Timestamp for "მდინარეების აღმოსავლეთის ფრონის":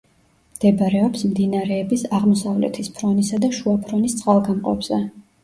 1.33-3.31